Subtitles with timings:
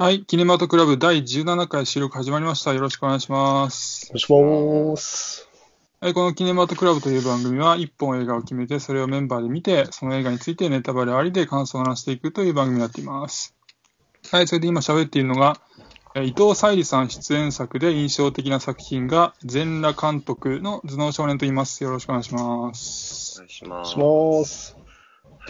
[0.00, 2.72] はい、キネマトクラブ第17回収録始まりました。
[2.72, 4.06] よろしくお願いします。
[4.06, 5.46] お願いします。
[6.00, 13.54] はい、このキネマトクラブという番組は、一本映画を決めて、それをメンバーで見て、その映画についてネタバレありで感想を話していくという番組になっています。
[14.32, 15.60] はい、それで今喋っているのが、
[16.14, 21.84] えー伊藤沙莉さん出演作で印象的な作品が、全裸監督の頭脳少年と言います。
[21.84, 23.34] よろしくお願いします。
[23.36, 23.50] お願い
[23.86, 24.79] します。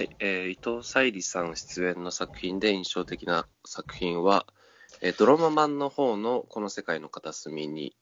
[0.00, 4.46] はい、えー伊藤沙莉さん出演の作品で印象的な作品は、
[5.02, 7.94] えードラマ版の方のこの世界の片隅に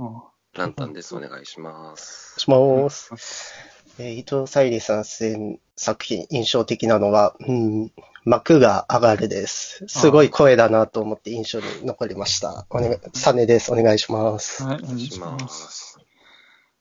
[0.00, 1.14] あランタンです。
[1.14, 2.40] お願いします。
[2.40, 3.54] します。
[4.00, 7.92] えー伊藤沙莉さん出演作品、印象的なのは、うん、
[8.24, 9.84] 幕が上がるです。
[9.86, 12.66] すごい声だなと思って印象に残りました。
[12.70, 13.72] お願い、サネです。
[13.72, 14.64] お願いします。
[14.64, 15.20] はい、お願いし。
[15.20, 15.85] ます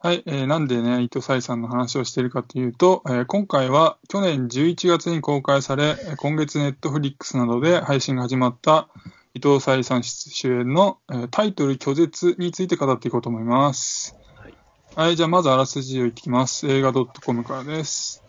[0.05, 8.87] はい、えーなんでね、伊藤沙莉さんの話をしているかというと、えー今回は去年11月に公開され、えー今月ネットフリックスなどで配信が始まった
[9.33, 14.15] 伊藤沙莉さん主演の、えータイトル拒絶について語っていこうと思います。
[14.35, 14.53] はい
[14.95, 16.67] はい、じゃあまずあらすじを言ってきます。
[16.67, 18.23] 映画 .com からです。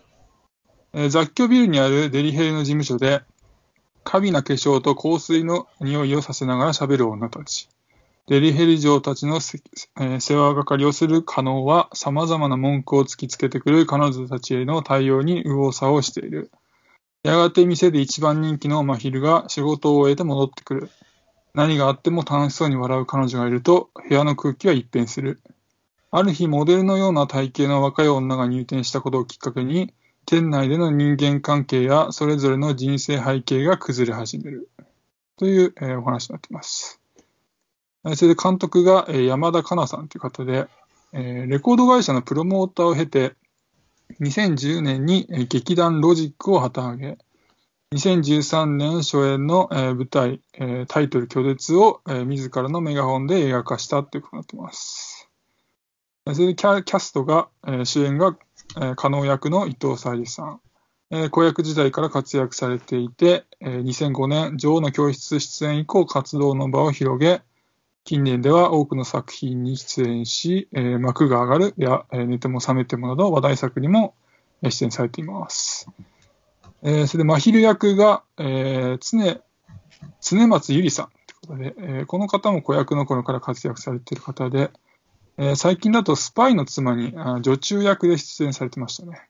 [0.93, 3.21] えー雑居ビルにあるデリヘルの事務所で、
[4.03, 7.69] 過敏な化粧と香水の匂いをさせながら喋る女たち。
[8.27, 16.51] デリヘル嬢たちの、えー世話係をする加納は様々な文句を突きつけてくる彼女たちへの対応に右往左往している。
[17.23, 20.89] やがて店で一番人気の真昼が仕事を終えて戻ってくる。
[21.53, 25.39] 何があっても楽しそうに笑う彼女がいると部屋の空気は一変する。
[26.11, 29.93] ある日、モデルのような体型の若い女が入店したことをきっかけに、
[30.25, 34.69] 店内での人間関係やそれぞれの人生背景が崩れ始める。
[35.37, 36.99] という、えーお話になっています。
[38.15, 40.67] それで監督が、山田香奈さんという方で、
[41.13, 43.35] レコード会社のプロモーターを経て、
[44.21, 47.17] 2010年に、劇団ロジックを旗揚げ、
[47.93, 50.41] 2013年初演の、舞台、
[50.87, 55.29] タイトル拒絶を、え自らのメガホンで映画化したということになっています。
[56.33, 57.49] それでキャストが、
[57.83, 58.37] 主演が、
[58.95, 60.61] 加納役の伊藤沙莉さん、
[61.31, 67.41] 子役時代から活躍されていて、2005年、女王の教室出演以降活動の場を広げ、
[68.07, 74.15] 近年では多くの作品に出演し、えー幕が上がるや、えー寝ても覚めてもなど話題作にも
[74.63, 75.89] 出演されています。
[76.83, 79.41] えーそれで、真昼役が、えー、常、
[80.21, 84.71] 常松ゆりさんということで、えーこの方も子役の頃から活躍されている方で、
[85.37, 89.27] えー最近だとスパイの妻にあ女中役で出演されてましたね。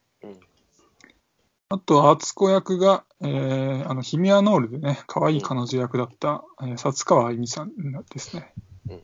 [1.70, 7.72] うんあと、敦子役が、えー、あの、ヒミアノールでね、可愛い彼女役だった、えー、薩川あゆみさん
[8.10, 8.54] ですね。
[8.56, 9.02] うん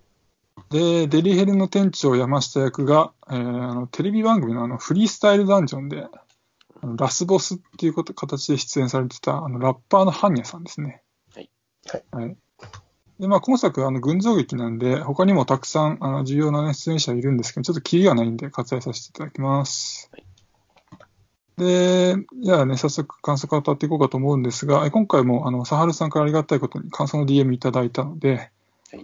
[0.71, 6.07] で、デリヘルの店長山下役が、えーあのテレビ番組のあのフリースタイルダンジョンで、
[6.83, 11.03] あのラスボスっていうこと形で出演されてたあのラッパーのハンニャさんですね。
[11.35, 12.05] はい。
[12.11, 12.37] はい。
[13.21, 20.09] で、まあ、今作、あの、群像劇なんで、他にもたくさん、あの、重要な、ね、出演者いるんですけど、ちょっとキリがないんで割愛させていただきます。
[20.13, 20.25] はい
[21.57, 28.51] で、じゃあね、早速感想から語っていこうかと思うんですが、え今回も、あの、サハルさんからありがたいことに感想の DM いただいたので、はい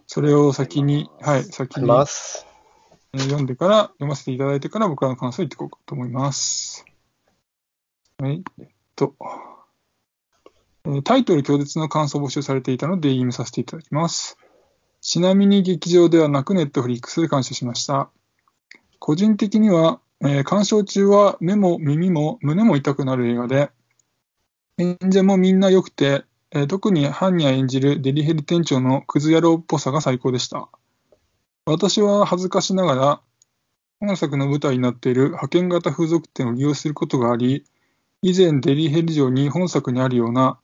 [0.06, 2.47] それを先に、はい、先にます。
[3.12, 6.84] えー読んでから、読ませていただいてから僕らの感想を言っていこうかと思います。
[8.19, 9.15] はい、えっと、
[10.84, 14.39] えータイトル拒絶の感想を募集されていたので読みさせていただきます。
[15.00, 18.10] ちなみに劇場ではなくネットフリックスで鑑賞しました。
[19.00, 23.71] 個人的には、えー鑑賞中は目も耳も胸も痛くなる映画で、
[24.79, 30.69] 演者もみんな良くて、えー特にハンニャ演じるデリヘル店長のクズ野郎っぽさが最高でした。
[31.65, 33.21] 私は恥ずかしながら、
[34.01, 37.65] 本作の舞台になっている派遣型風俗店を利用することがあり、
[38.23, 40.59] 以前デリヘル城に本作にあるような、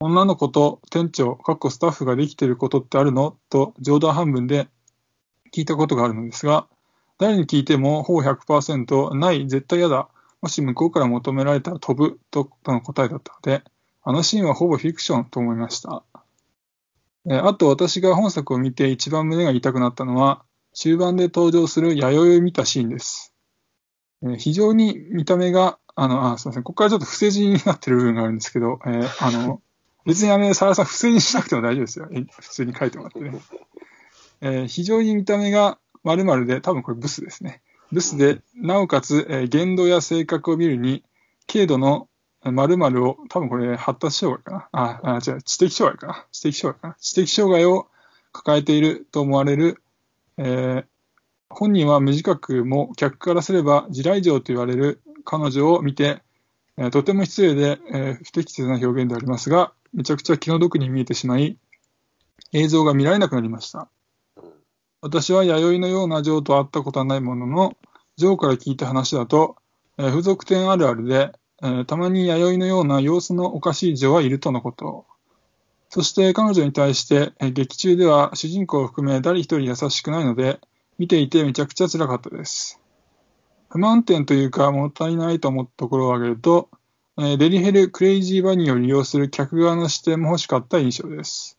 [0.00, 3.36] 女の子と店長、かっこスタッフができていることってあるの？
[3.48, 4.68] と冗談半分で
[5.52, 6.68] 聞いたことがあるのですが、
[7.18, 10.08] 誰に聞いてもほぼ100%ない、絶対嫌だ、
[10.42, 13.64] もし向こうから求められたら飛ぶととの答えだったので、
[14.02, 16.04] あのシーンはほぼフィクションと思いました。
[17.30, 20.44] えあと私が本作を見て一番胸が痛くなったのは、
[20.74, 23.32] 中盤で登場する弥生を見たシーンです。
[24.22, 26.62] え非常に見た目が、あの、あ、すみません。
[26.64, 29.62] ここからちょっと不正字になってる部分があるんですけど、えーあの、
[30.04, 32.08] 別にあれ、サラさん不正にしなくても大丈夫ですよ。
[32.12, 33.40] え普通に書いてもらってね。
[34.42, 37.62] えー非常に見た目が丸々で、多分これブスですね。
[37.90, 41.02] ブスで、なおかつ、えー言動や性格を見るに、
[41.50, 42.08] 軽度の
[42.44, 45.00] 〇〇を、多分これ発達障害かな。
[45.02, 46.26] あ、あ違う、知的障害かな。
[46.30, 46.96] 知的障害かな。
[47.00, 47.88] 知的障害を
[48.32, 49.82] 抱えていると思われる、
[50.36, 50.84] えー
[51.50, 56.20] 本人は無自覚も客からすれば地雷状と言われる彼女を見て、
[56.76, 61.56] えーとても失礼で、えー不適切な表現でありますが、めちゃくちゃ気の毒に見えてしまい、
[62.52, 63.88] 映像が見られなくなりました。
[65.06, 67.76] 私は弥生のようなジョーと会ったことはないものの、
[68.16, 69.56] ジョーから聞いた話だと、
[69.98, 71.30] えー付属店あるあるで、
[71.62, 75.04] えーたまに弥生のような様子のおかしいジョーはいるとのこと。
[75.90, 80.58] そして彼女に対して、えー劇中では主人公を含め誰一人優しくないので、
[80.96, 82.80] 見ていてめちゃくちゃ辛かったです。
[83.68, 86.70] 不満点というか、物足りないと思ったところを挙げると、
[87.18, 91.58] えーデリヘル・クレイジーバニーを利用する客側の視点も欲しかった印象です。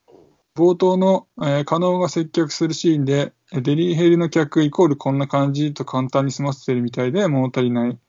[0.56, 8.00] 冒頭の、えー、加納が接客するシーンで、えーデリヘルの客イコールこんな感じと簡単に済ませてるみたいで物足りない。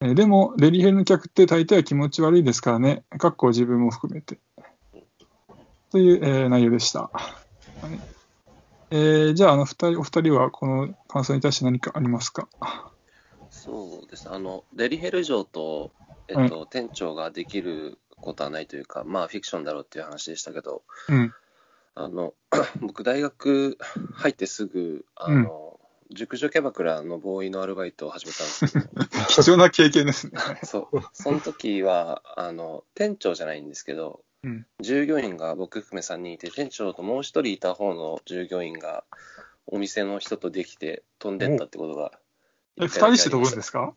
[0.00, 3.04] えーでも、デリヘルの客って大抵は気持ち悪いですからね。
[3.18, 4.38] かっこ自分も含めて。
[5.90, 7.10] という、えー内容でした。
[7.12, 7.20] は
[7.84, 8.00] い
[8.90, 12.48] えーじゃあ、あの二人、お二人はこの感想に対して何かありますか？
[13.50, 15.92] そうですね、あのデリヘル城と、
[16.28, 21.32] えっと店長ができることはないというか、まあ、フィクションだろうっていう話でしたけど、うん。
[21.94, 22.34] あの
[22.80, 23.78] 僕、大学
[24.14, 25.78] 入ってすぐ、あの
[26.10, 30.32] 熟女キャバクラのボーイのアルバイトを始めたんですけど、 貴重な経験ですね。
[30.64, 31.00] そう。
[31.12, 34.66] その時はあの店長じゃないんですけど、うん。
[34.80, 39.04] 従業員が僕含め3人いて、店長ともう一人いた方の従業員が
[39.66, 42.12] お店の人とできて飛んでったってことが
[42.76, 43.94] え、二一回だけ人して飛ぶんですか？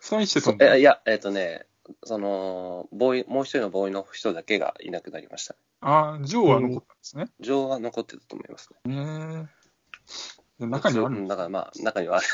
[0.00, 1.66] 二人してそ飛ぶえいや、えっ、とね、
[2.04, 5.54] そのボーイ、もう一人のボーイの人だけがいなくなりました。
[5.80, 7.26] ああ、ジョーは残ったんですね。
[7.40, 8.94] ジョーは残ってたと思いますね。
[8.94, 12.26] へえ中にはあるうんだからまあ、中にはある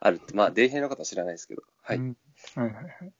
[0.00, 1.96] あるって、 まあ、デリヘルの方は知らないですけど、はい。
[1.96, 2.16] うん
[2.54, 3.12] はいはいはい。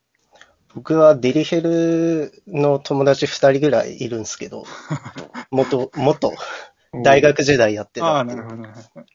[0.74, 4.64] 僕はデリヘルの友達二人ぐらいいるんですけど、
[5.50, 6.34] 元、元、
[7.02, 9.06] 大学時代やってああ、たっていうなるほどね。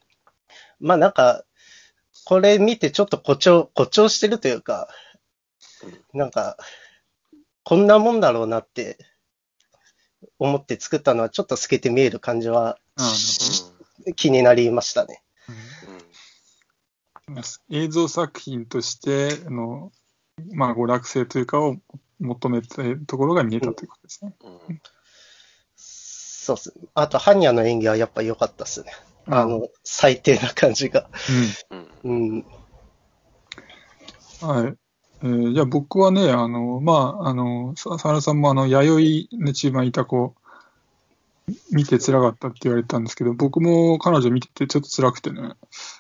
[0.80, 1.44] まあなんか、
[2.26, 4.90] これ見てちょっと誇張、誇張してるというか、
[6.14, 6.58] なんか、
[7.64, 8.98] こんなもんだろうなって
[10.40, 12.78] 思って作ったのはちょっと透けて見える感じは
[14.16, 15.24] 気になりましたね。
[15.48, 16.02] うんうん
[17.70, 19.94] 映像作品としての、
[20.52, 21.78] まあ、娯楽性というかを
[22.20, 24.34] 求めてるところが見えたということですね。
[24.44, 24.82] うん
[26.44, 26.74] そうっす。
[26.96, 28.92] あと、ハニャの演技はやっぱ良かったっすね。
[29.28, 31.08] あの、最低な感じが。
[31.72, 32.30] うんうん。
[32.32, 32.46] うん。
[34.42, 34.76] はい。
[35.24, 40.34] えーじゃあ僕はね、あの、まあ、あの、さサラさんもあの、弥生の中盤いた子、
[41.72, 45.54] 見て辛かったって言われたんですけど、僕も彼女見ててちょっと辛くてね、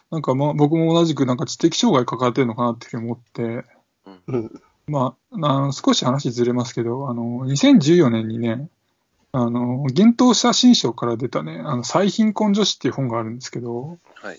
[0.09, 3.65] なんかまあ僕も同じくなんか知的障害抱えてるのかなっていうふうに思って、
[4.27, 4.61] うん。
[4.87, 8.67] まあ、あの少し話ずれますけど、あの、2014年にね、
[9.33, 14.37] あの、幻冬写真賞から出たね、あの、最貧困女子っていう本があるんですけど、はい。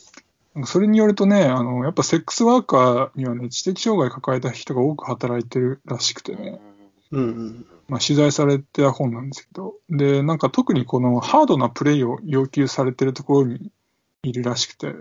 [0.64, 6.60] それによるとね、あの、やっぱセックスワーカーにはね、知的障害抱えた人が多く働いてるらしくてね、
[7.10, 7.66] うんうん。
[7.88, 13.70] まあ、取材されてた本なんですけど、で、なんか特にこのハードなプレイを要求されてるところに
[14.22, 14.92] いるらしくて、う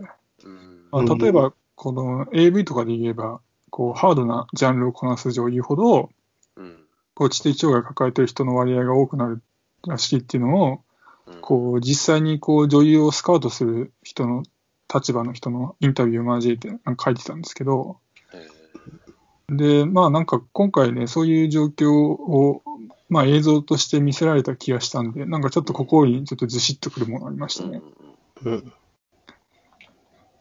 [0.50, 0.88] ん。
[0.92, 6.10] まあ、うん例えば、この AV とかで言えば、こう、ハードなジャンルをこなす女優ほど、
[6.56, 6.80] うん。
[7.14, 9.42] こう、知的障害を抱えてる人の割合が多くなる
[9.88, 10.82] らしいっていうのを、
[11.28, 11.42] うん。
[11.42, 14.44] こう、実際にこう、女優をスカウトする人の
[14.94, 17.98] 立場の人のインタビューを交えてなんか書いてたんですけど、
[18.34, 18.48] え
[19.56, 22.64] で、まあなんか今回ね、そういう状況を、
[23.10, 27.82] まあ映像として見せられた気がしたんで、なんかちょっと心にちょっとずしっとくるものありましたーね。
[28.44, 28.74] うん。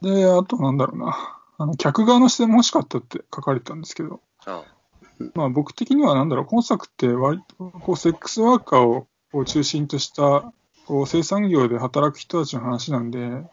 [0.02, 4.62] で、あとなんだろうな、あの、客側の視点も欲しかったって書かれてたんですけど、あ
[5.34, 10.52] まあ僕的にはなんだろう、今作って割とこうセックスワーカーを中心とした
[10.86, 13.44] こう生産業で働く人たちの話なんで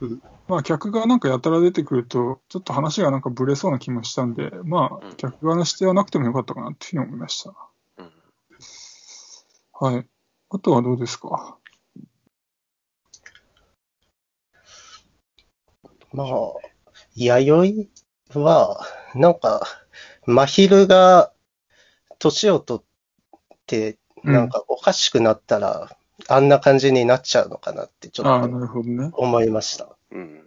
[0.00, 7.54] うん、まあ客がなんかやたら出てくると、ちょっと話がなんかブレそうな気もしたんで、まあうん客側の視点はなくてもよかったかなっていうふうに思いました。
[7.98, 8.10] うん
[9.72, 10.06] はい。
[10.50, 11.56] あとはどうですか？
[16.12, 16.26] まあ、
[17.14, 17.88] 弥
[18.32, 19.62] 生は、なんか、
[20.26, 21.32] 真昼が
[22.18, 22.86] 年を取っ
[23.66, 25.96] て、なんかおかしくなったら、
[26.28, 29.12] あんな感じになっちゃうのかなってちょっと。
[29.12, 29.96] 思いました。
[30.10, 30.46] うん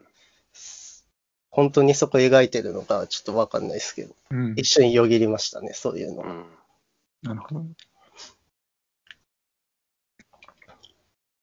[1.56, 4.54] 本当にそこ描いてるのかちょっとわかんないですけど、うん。
[4.58, 6.26] 一瞬よぎりましたね、そういうのう。
[6.26, 6.46] ん
[7.22, 7.74] なるほどね。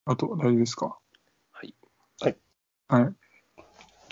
[0.07, 0.99] あと、大丈夫ですか？
[1.53, 1.75] はい。
[2.89, 3.15] はい。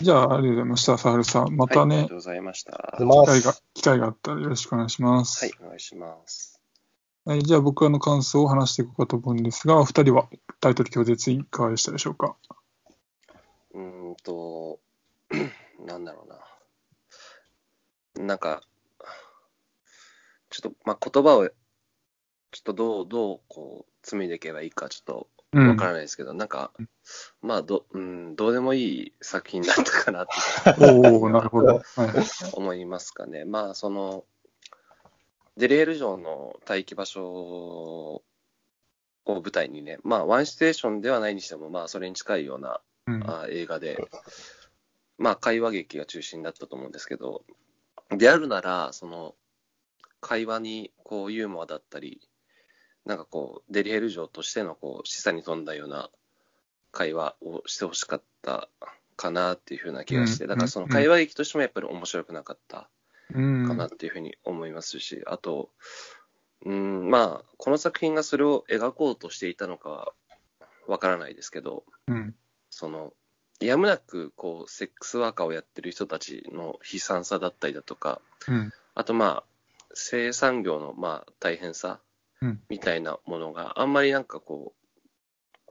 [0.01, 1.53] じゃあ、ありがとうございました、サハルさん。
[1.57, 2.95] またはい、ありねがとう、ございました。
[2.97, 5.43] 機会が、機会があったらよろしくお願いします。
[5.43, 6.58] はい、お願いします。
[7.29, 10.27] はい、じゃあ僕らの感想を話していこうかと思うんですが、お二人は
[10.59, 12.35] タイトル拒絶いかがでしたでしょうか？
[13.75, 14.79] うーんと、
[15.85, 16.25] なんだろ
[18.15, 18.25] うな。
[18.25, 18.63] なんか、
[20.49, 21.53] ちょっと、まあ、言葉を、ちょ
[22.61, 26.71] っとどう、どう、こう、紡いでいけばいいか、ちょっとうんわからないですけど、なんか、
[27.43, 31.75] まあど、うん、どうでもいい作品だったかなっておおなるほど。
[31.75, 31.83] はい。
[32.53, 33.45] 思いますかね。
[33.45, 34.25] まあ、その、
[35.59, 38.23] デリエル城の待機場所を
[39.25, 43.29] 舞台にね、まあ、ワンシチュエーションではないにしても、まあ、それに近いようなうん。
[43.29, 43.97] あ映画で、
[45.17, 47.43] まあ、会話劇が中心だったと思うんですけど、
[48.09, 49.35] であるなら、その、
[50.21, 52.21] 会話に、こう、ユーモアだったり、
[53.05, 56.09] なんかこう、デリヘル城としての、こう、示唆に富んだような
[56.91, 58.69] 会話をしてほしかった
[59.17, 62.77] かなっていうふうな気がして、うんだからその会話劇としてもやっぱり面白くなかった。
[62.77, 62.85] うん
[63.33, 63.37] か
[63.73, 65.69] なっていうふうに思いますし、あと、
[66.65, 70.13] うん、まあ、この作品がそれを描こうとしていたのかは
[70.87, 72.35] わからないですけど、うん。
[72.69, 73.13] その、
[73.61, 78.73] やむなく、こう、セックスワーカーをやってる人たちの悲惨さだったりだとか、うん。
[78.95, 79.43] あとまあ、
[79.93, 81.99] 生産業のまあ大変さ
[82.41, 84.73] うんみたいなものがあんまりなんかこ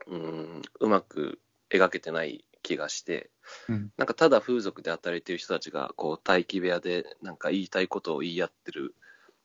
[0.07, 1.39] う、うん、うまく
[1.69, 3.29] 描けてない気がして、
[3.67, 8.95] うんなんかただ風俗で働いてる人たちがこう待機部屋でなんか言いたいことを言い合ってる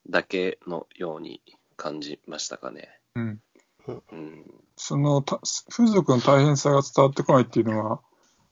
[0.08, 1.40] だけのように
[1.76, 3.00] 感じましたかね。
[3.16, 3.40] うん。
[3.86, 4.44] うん、
[4.76, 8.00] そのた風俗の大変さが伝わってこないっていうのは、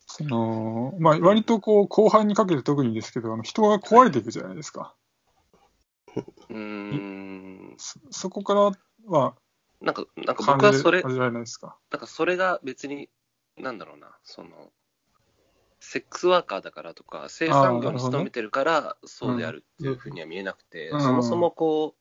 [0.07, 4.95] そのまあ、割とこう後半にかけて特にですけど、あの人が壊れていくじゃないですか。
[6.51, 8.73] うーんそそこから
[9.07, 9.35] は
[9.81, 11.77] なんか、なんか感僕はそれ、じ味わえないですか？
[11.91, 13.09] なんかそれが別に、
[13.63, 14.73] なんだろうな、その、
[15.79, 21.01] セックスワーカーだからとか、生産業に勤めてるから、そうであるっていうふうには見えなくて、うん。
[21.01, 21.95] そもそもこ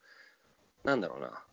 [0.84, 1.44] う、なんだろうな、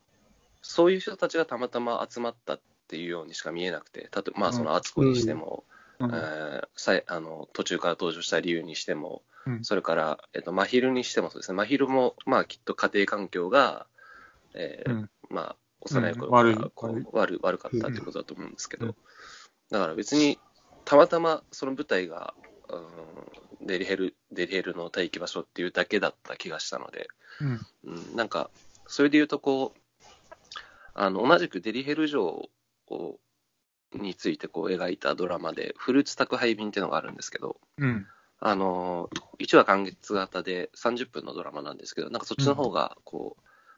[0.61, 5.63] そういう人たちがたまたま集まったっていうようにしか見えなくて、たとまあ、その敦子にしても、
[5.99, 6.11] うん。
[6.11, 9.63] えーさいあの途中から登場した理由にしても、うん。
[9.63, 13.85] それから、えっと、真昼にしてもそうですね、真昼も、まあ、きっと家庭環境が、
[14.55, 15.09] えーうん。
[15.29, 18.95] まあ、幼い頃からこう悪い悪悪かったということだと思うんですけど、うん
[19.71, 20.39] だから別に、
[20.85, 22.33] たまたまその舞台が、
[22.69, 27.07] うん、デリヘル、デリヘルの待機場所っていうだけだった気がしたので、
[27.41, 27.59] うん。
[27.85, 28.49] うん、なんか、
[28.87, 29.79] それで言うと、こう、
[30.93, 33.19] あの、同じくデリヘル城を、
[33.93, 38.07] についてこう描いたドラマで、フルーツ宅配便っていうのがあるんですけど、うん。
[38.41, 43.37] あのー、1話完結型で30分のドラマなんですけど、なんかそっちの方が、こ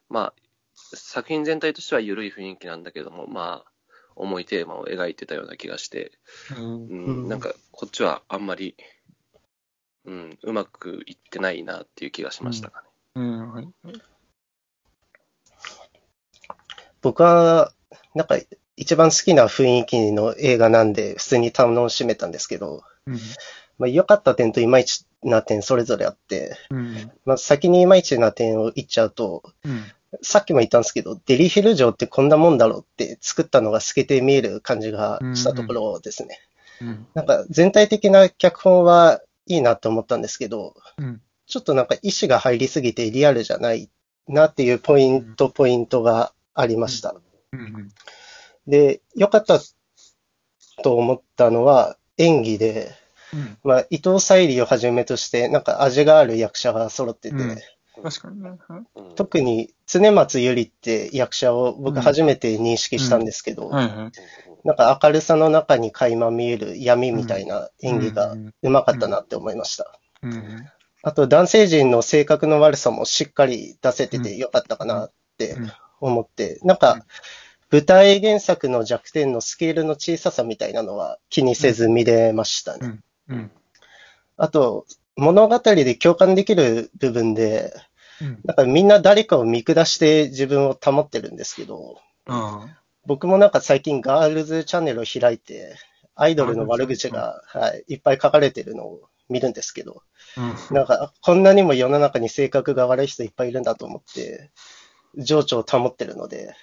[0.10, 0.34] う、まあ、
[0.76, 3.72] 作品全体としては緩い雰囲気なんだけども、まあ、
[4.16, 6.12] 重いテーマを描いてたような気がして、
[6.58, 6.64] うん。
[6.64, 8.76] うんうんなんかこっちはあんまり、
[10.06, 12.88] うん、うまくいってないなっていう気がしましたかね。
[13.16, 13.68] うんはい。
[17.02, 17.74] 僕は、
[18.16, 18.38] なんか、
[18.78, 23.20] 一番好きな雰囲気の映画なんで、普通に楽しめたんですけど、うん。
[23.78, 27.12] まあ、良かった点といまいちな点それぞれあって、うん。
[27.26, 29.84] まあ、先にいまいちな点を言っちゃうと、うん
[30.22, 36.40] さっきも言ったんですけど、デリヘル城ってこんなもんだろうって作ったのが透けて見える感じがしたところですね。
[36.82, 37.08] うん。
[37.14, 41.22] なんか全体的な脚本はいいなと思ったんですけど、うん。
[41.48, 43.90] ちょっとなんか意志が入りすぎてリアルじゃない
[44.28, 47.16] なっていうポイント、ポイントがありました。
[47.54, 47.90] うん。
[48.68, 49.60] で、良かった
[50.84, 52.92] と思ったのは演技で、
[53.34, 53.58] うん。
[53.64, 57.58] まあ、伊藤沙莉をはじめとして、なんか味がある役者が揃ってて、うん
[58.02, 58.52] 確かにね。
[59.16, 63.70] 特に常松ゆりって役者を僕初めて認識したんですけど。
[64.64, 70.00] なんか明るさの中に垣間見える闇みたいな演技がうまかったなって思いました。
[70.22, 70.66] うん
[71.04, 75.72] あと男性陣の性格の悪さもしっかり出せててよかったかなってうん
[76.02, 77.06] 思って、なんか
[77.72, 83.00] 舞台原作の弱点のスケールの小ささみたいなのは気にせず見れましたね。
[83.30, 83.52] うん。
[84.36, 84.86] あと、
[85.18, 87.74] 物語で共感できる部分で、
[88.22, 88.40] うん。
[88.44, 92.68] なんかみんな誰かを見下して自分を保ってるんですけど、あ
[93.06, 95.76] 僕もなんか最近ガールズチャンネルを開いて、
[96.16, 100.04] アイドルの悪口が、はい、いっぱい書かれてるのを見るんですけど、
[100.38, 100.76] あうん。
[100.76, 104.52] なんかこんなにも世の中に性格が悪い人いっぱいいるんだと思って、
[105.18, 106.56] 情緒を保ってるので、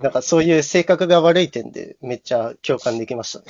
[0.00, 3.40] なんかそういう性格が悪い点でめっちゃ共感できました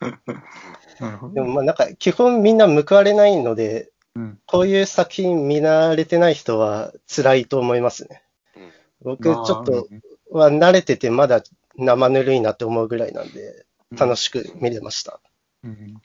[0.06, 1.34] ね。
[1.34, 8.22] でもまあなんか基本みんな報われないので、うんこういう作品見慣れてない人は辛いと思いますね。
[8.56, 9.88] うん僕ちょっと
[10.32, 11.42] まは慣れててまだ
[11.76, 15.20] 生ぬるいなって思うぐらいなんで、あ楽しく見れました。
[15.62, 16.00] うん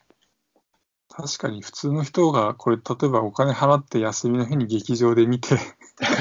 [1.14, 5.58] 確かに普通の人がこれ例えばお金払って休みの日に劇場で見て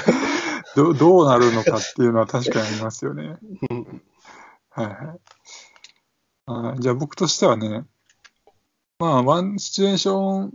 [0.75, 3.37] どどうなるのかっていうのは確かにありますよね。
[3.71, 4.03] うん
[4.71, 4.97] はいはい。
[6.47, 7.85] あーじゃあ僕としてはね、
[8.99, 10.51] まあワンシチュエーション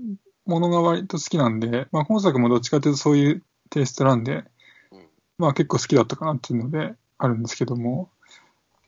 [0.46, 4.44] ものが割と好きなんで、まあ今作もどっちかというとそういうテイストなんで
[4.92, 8.10] うん、まあ結構好きだったかなっていうのであるんですけども、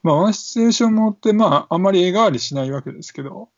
[0.04, 3.50] まあ、ワンシチュエーションもって、まあ、あんまり絵代わりしないわけですけど、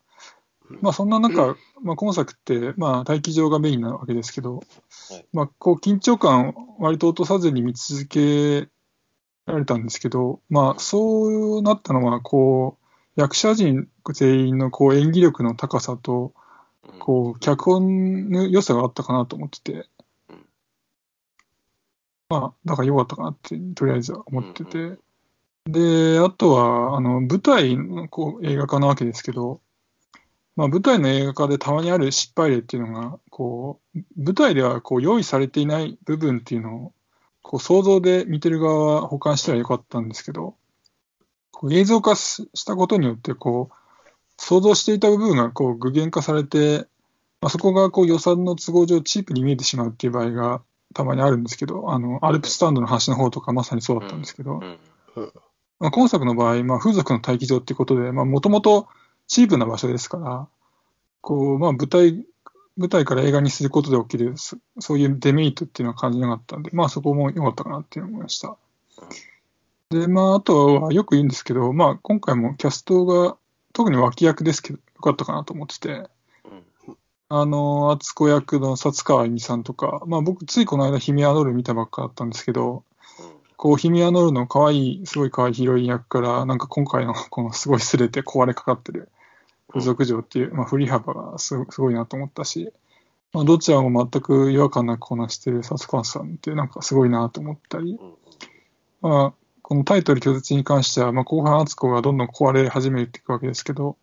[0.82, 4.62] まあ、そんな中、まあ、今作って、まあ、大気上がメインなわけですけどは
[5.16, 8.68] い、まあ、こう、緊張感を割と落とさずに見続け
[9.46, 12.78] られたんですけど、まあ、そうなったのは、こ
[13.16, 16.39] う、役者陣全員のこう演技力の高さと、うん
[17.00, 19.88] こう、脚本の良さがあったかなと思ってて。
[20.30, 20.46] うん、
[22.30, 24.78] まあ、だから良かったかなって、とりあえずは思ってて。
[24.78, 25.00] う
[25.70, 29.62] ん、で、あとは、あの、舞台のこう映画化なわけですけど、
[30.60, 36.94] まあ、舞台の映画化でたまにある失敗例っていうのが、こう、舞台ではこう用意されていない部分っていうのを、
[37.42, 40.56] こう想像で見てる側は保管したらよかったんですけど、
[41.52, 43.76] こう映像化ししたことによって、こう、
[44.40, 46.88] 想像していた部分がこう具現化されて、
[47.42, 50.62] まあ、そこがこう予算の都合上チープに見えてしまうっていう場合が
[50.94, 54.60] たまにあるんですけど、あの、アルプスタンドの端の方とかまさにそうだったんですけど、
[55.16, 55.34] うん
[55.80, 58.88] まあ、今作の場合、まあ、風俗の待機場っていうことで、まあ、もともと
[59.28, 60.48] チープな場所ですから、
[61.22, 62.26] こう、まあ、舞台、
[62.78, 68.58] 舞台から映画にすることで起きる、そそういうデメリットっていうのは感じなかったんで、まあ、そこも良かったかなっていう思いました。
[69.90, 73.38] で、まあ、あとはよく言うんですけど、まあ、今回もキャストが、
[73.80, 76.10] 特に脇役ですけど、良かったかなと思ってて、
[77.30, 82.84] あの、敦子役の薩川由美さんとか、まあ、僕、ついこの間、ヒメアノル見たばっかだったんですけど、
[83.56, 89.08] こう、ヒミアノルの可愛い、すごい可愛いヒロイン役から、なんか今回のこのすごい擦れて壊れかかってる
[89.70, 92.74] 風俗嬢っていう、まあ振り幅がすごすごいなと思ったし、
[93.32, 97.98] まあどちらも全く違和感なくこなしてるサツカンさんってなんかすごいなと思ったり、
[99.00, 99.34] まあ
[99.70, 103.98] このタイトル拒絶に関しては、まあ後半敦子がどんどん壊れ始めていくわけですけど、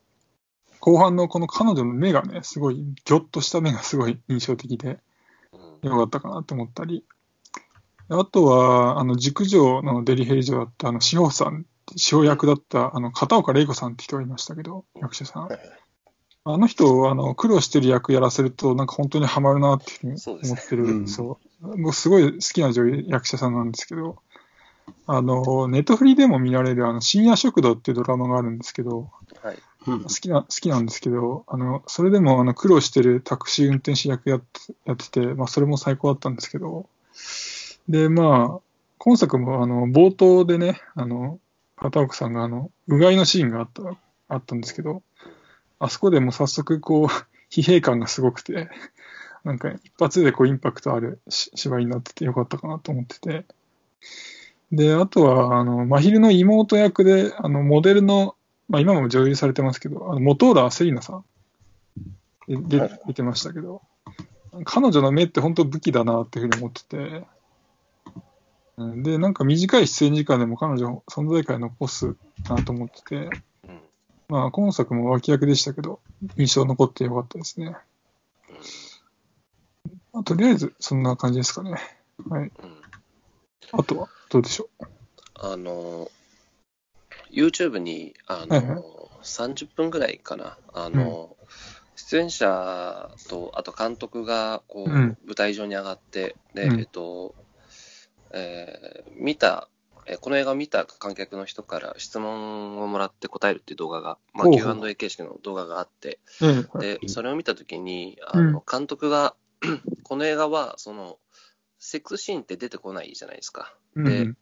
[0.79, 5.01] 後半のこの彼女の目がね、すごい、ギョッとした目がすごい印象的で、
[5.83, 7.05] うんよかったかなと思ったり、
[8.09, 15.49] あとは、あの、塾長のデリヘル嬢だった、あの、志保さん、志保役だった、あの、片岡玲子さんって人がいましたけど、役者さん。
[16.45, 20.85] あの人、あの、苦労してる役やらせると、なんか本当にハマるなっていうふうにそうですね思ってる。
[20.85, 21.83] うんそう。
[21.83, 24.23] 僕すごい好きな女優、役者さんなんですけど、
[25.07, 29.11] あの、ネットフリでも見られる、あの、深夜食堂っていうドラマがあるんですけど、
[29.43, 29.57] はい。
[29.87, 36.89] うん好きな、好きなんですけど、あの、それでも、あの、苦労してるタクシー運転手役やってやってて、まあ、それも最高だったんですけど、
[37.89, 38.61] で、まあ、
[38.99, 41.39] 今作も、あの、冒頭でね、あの、
[41.77, 43.83] 片岡さんが、あの、うがいのシーンがあった、
[44.29, 45.03] あったんですけど、
[45.79, 47.07] あそこでもう早速、こう、
[47.51, 48.69] 疲弊感がすごくて、
[49.45, 53.45] なんか、一発でこう、インパクトあるし芝居になっててよかったかなと思ってて、
[54.73, 58.35] で、あとは、あの、真昼の妹役で、あの、モデルの、
[58.69, 61.25] まあ今も女優されてますけど、あの、元浦セリナさん、
[62.49, 63.83] でで出てましたけど、
[64.65, 67.27] 彼女の目って本当武器だなっていうふうに思ってて、
[68.77, 72.17] うんで、なんか短い出演時間でも彼女存在感残す
[72.49, 73.81] なと思ってて、うん
[74.29, 76.01] まあ今作も脇役でしたけど、
[76.37, 77.77] 印象残ってよかったですね。
[80.13, 81.77] まあとりあえずそんな感じですかね。
[82.29, 82.41] はい。
[82.43, 82.51] うん。
[83.73, 84.09] あとは？
[84.31, 84.69] どうでしょ
[85.35, 86.11] あの、
[87.33, 88.67] YouTube に、あはいはい。
[88.67, 88.83] の、
[89.23, 91.37] 30分ぐらいかな、あの、
[91.95, 95.19] 出演者と、あと監督が、こう、うん。
[95.27, 96.81] 舞台上に上がって、で、うん。
[96.81, 97.35] えっと、
[98.33, 99.69] えー見た、
[100.07, 106.21] えーこの映画を見た観客の人から質問をもらって答えるっていう動画が、まあ、Q&A 形式の動画があって、
[106.81, 109.35] で、それを見たときに、あの、監督が、
[110.05, 111.19] この映画は、その、
[111.79, 113.75] セックスシーンって出てこないじゃないですか。
[113.97, 114.37] うん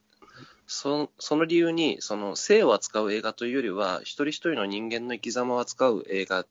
[0.67, 6.47] そその理由に、その性を扱う映画というよりは、一人一人の人間の生き様を扱う映画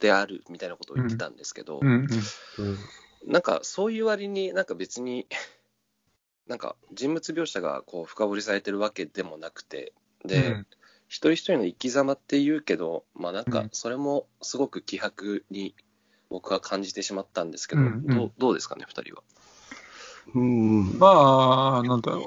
[0.00, 1.98] であるみたいなことを言ってたんですけど、うんうん。
[2.00, 2.08] うん
[3.26, 5.26] なんかそういう割になんか別に、
[6.46, 9.92] なんか人物描写がこう深掘りされてるわけでもなくて、
[10.24, 10.66] で、うん。
[11.08, 13.68] 一人一人の生き様って言うけど、まあなんかうん。
[13.72, 15.74] それもすごく希薄に
[16.30, 19.22] 僕は感じてしまったんですけど、どうどうですかね、二人は？
[20.34, 20.98] うん。
[20.98, 22.24] まあ、なんだろう。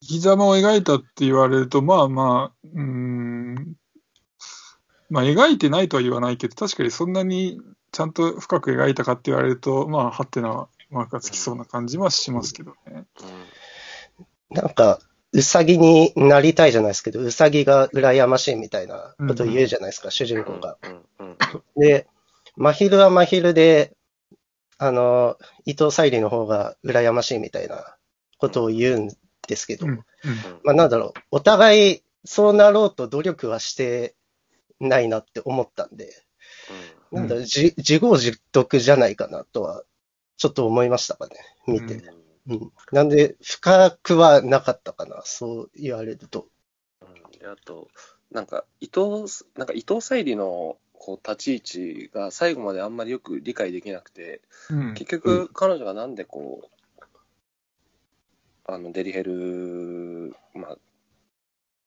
[0.00, 3.74] 生き様を描いたって言われると、まあまあ、うーん、
[5.08, 7.60] まあ描いてないとは言わないけど、確かにそんなに
[7.92, 13.04] ちゃんと深く描いたかって言われると、まあ、はってなマークがつきそうな感じはしますけどね。
[14.50, 15.00] なんか、
[15.32, 20.76] うさぎになりたいじゃないですけど、うさぎが羨ましいみたいなことを言うじゃないですか、主人公が。
[20.82, 21.36] うんうんうん
[21.76, 22.06] で、
[22.56, 23.95] 真昼は真昼で、
[24.78, 27.96] あの、伊藤沙莉の方が羨ましいみたいな
[28.38, 29.08] ことを言うん
[29.48, 29.92] ですけど、うん。
[29.92, 30.00] うん。
[30.64, 34.14] まあなんだろう、お互いそうなろうと努力はして
[34.80, 36.24] ないなって思ったんで、
[37.10, 39.84] うんなんだろう、じ自業自得じゃないかなとは、
[40.36, 41.36] ちょっと思いましたかね、
[41.66, 41.94] 見て。
[41.94, 42.72] うんうん。
[42.92, 46.48] なんで、深くはなかったかな、そう言われると。
[47.00, 47.88] うん、であと、
[48.30, 49.24] なんか伊藤、
[49.56, 54.94] なんか伊藤沙莉のこう立ち位置が最後まであんまりよく理解できなくて、うん。
[54.94, 57.02] 結局、彼女がなんでこう、
[58.64, 60.76] あのデリヘル、まあ、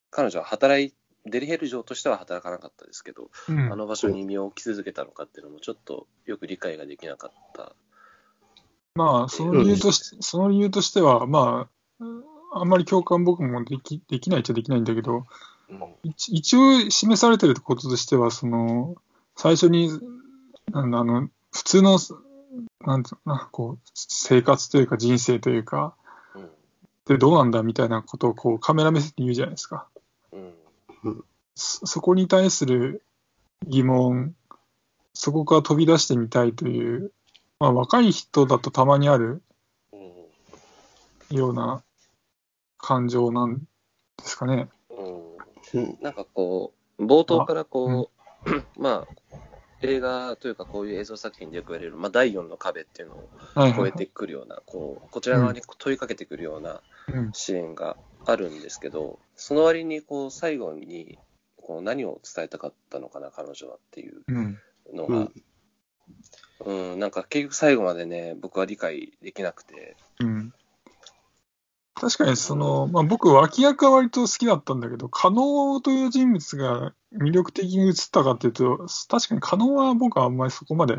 [0.09, 0.93] 彼女は働い、
[1.25, 7.73] デリヘル嬢としては働かなかったですけど、うんあの場所に身を置き続けたのかっていうのも、ちょっとよく理解ができなかった。
[8.95, 11.69] まあ、その理由とし、その理由としては、ま
[11.99, 12.05] あ、
[12.53, 15.23] あんまり共感僕もできできないっちゃできないんだけど、うん
[16.03, 18.95] 一一応示されてることとしては、その、
[19.35, 19.89] 最初に、
[20.71, 21.99] なんだあの、普通の、
[22.85, 25.95] なんていうのかな、こう、生活というか人生というか、
[26.35, 26.49] うん
[27.05, 29.87] でどうなんだみたいなことをこうカメラ目線で言うじゃないですか。
[30.31, 31.23] うん
[31.55, 33.03] そそこに対する
[33.67, 34.35] 疑問、
[35.15, 37.11] そこから飛び出してみたいという、
[37.59, 39.41] まあ、若い人だとたまにある
[39.91, 39.97] う
[41.33, 41.83] んような
[42.77, 43.63] 感情なんで
[44.23, 44.69] すかね。
[45.73, 45.83] うん。
[45.83, 45.97] うん。
[46.01, 48.11] なんかこう、冒頭からこ
[48.45, 49.21] う、 まあ、
[49.81, 53.29] 映画というかこういう映像作品でよく言われる、まあ、第4の壁っていうのを
[53.75, 57.33] 超えてくるような、こう、こちら側に問いかけてくるようなうん。
[57.33, 61.17] 支援があるんですけど、その割にこう最後に
[61.57, 64.59] こう何を伝えたかったのかな、彼女はっていううん。
[64.93, 65.29] のが。
[66.65, 70.53] うん、うん、なんか結局最後までね、僕は理解できなくて、うん
[71.99, 80.95] 確かにその、まあ、僕、脇役は割と好きだったんだけど、加納という人物が魅力的に映ったかっていうと、確かに加納は僕はあんまりそこまで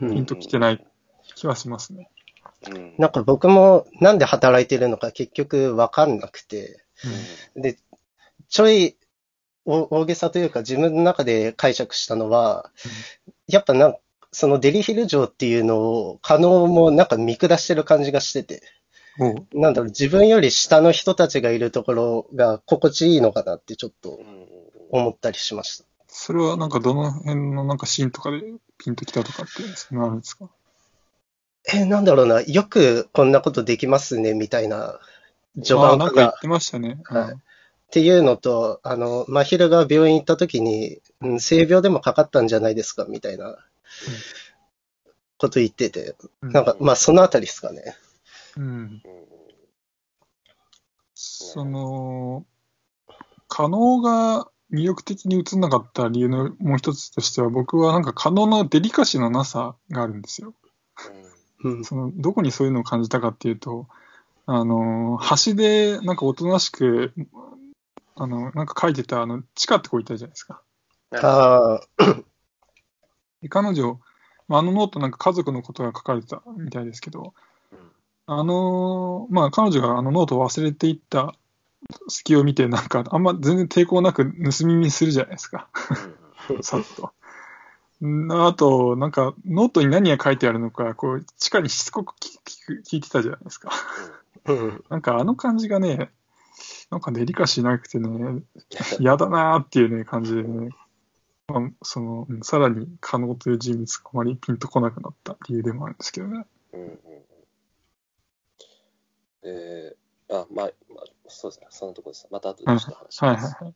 [0.00, 0.84] うん、ピンときてない
[1.34, 2.10] 気はしますね。
[2.70, 6.84] うん、なんか僕もなんで働いてるのか結局わかんなくて、
[7.56, 7.78] で、
[8.48, 8.96] ちょい
[9.64, 12.70] お大げさというか自分の中で解釈したのは、
[13.46, 13.96] やっぱなん
[14.32, 18.62] そのデリヒル城っていうのを可能もなんか見下してる感じがしてて、
[19.52, 24.18] なんだろう、自分より下の人たちがいるところが心地いいのかなってちょっと
[24.90, 25.84] 思ったりしました。
[26.08, 28.42] それはなんかどの辺のなんかシーンとかで
[28.78, 30.48] ピンときたとかって、そんなのあるんですか？
[31.72, 34.98] え、なんだろうな、よくこんなことできますね、みたいな
[35.56, 35.88] 序盤か。
[35.90, 37.00] らなんか言ってましたね。
[37.04, 37.32] はい。
[37.32, 37.36] っ
[37.90, 43.56] ていうのと、あの、真昼が病院行った時に、うん、性病でもかかったんじゃないですか、みたいな
[45.38, 46.50] こと言ってて、うん。
[46.50, 47.96] なんか、まあ、そのあたりですかね。
[48.56, 48.64] うん。
[48.64, 49.02] うん
[51.14, 52.44] その、
[53.48, 60.54] 可能が魅力的に映んなかった理由のもう一つとしては、僕はなんか可能のデリカシーのなさがあるんですよ。
[61.62, 61.84] うん。
[61.84, 63.86] その、どこにそういうのを感じたかっていうと、
[64.46, 67.14] あの、端でなんかおとなしく、
[68.16, 70.62] あの、なんか書いてた、あの、チカって子いたじゃないですか。
[71.12, 71.80] ああ、
[73.40, 74.00] で彼女、
[74.48, 77.53] まああのノートなんか家族のことが書かれてたみたいですけど、うん
[78.26, 81.34] あの、まあ彼女があのノートを忘れていった
[82.08, 85.68] 隙を見て、なんかあんま全然抵抗なく盗み見するじゃないですか。
[86.62, 87.12] さっと。
[88.06, 92.38] んあと、なんか、ノートに何が書いてあるのか、こう、チカにしつこく聞
[92.76, 93.70] 聞聞いてたじゃないですか。
[94.46, 94.84] うん。
[94.90, 96.10] なんか、あの感じがね、
[96.90, 98.42] なんかデリカシーなくてね、
[98.98, 100.70] 嫌だなーっていうね、感じでね、
[101.48, 106.46] まあ、その、うんさらにカノウという人物があまりピンとこなくなった理由でもあるんですけどね。
[106.72, 106.98] うんうん
[109.44, 109.96] うんで、
[110.30, 112.26] あ、まあ、まあ、そうですね、そのとこです。
[112.30, 113.56] また後でちょっと話しはいます。
[113.56, 113.74] はいはい。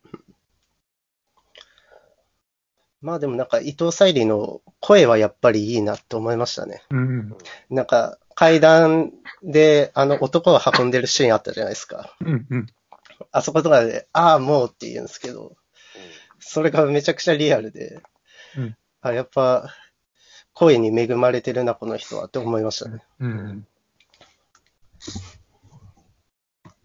[3.01, 6.83] まあでもなんか伊藤沙莉の声はやっぱりいいなって思いましたね。
[6.89, 7.37] うん。
[7.69, 12.13] なんか階段であの男を運んでるシーンあったじゃないですか。
[12.19, 12.67] うんうん。
[13.31, 15.55] あそことかで、ああ、もうって言うんですけど、
[16.39, 18.01] それがめちゃくちゃリアルで、
[18.57, 19.73] うんあやっぱ
[20.51, 23.01] 声に恵まれてるな、この人はって思いましたね。
[23.19, 23.67] うんうん。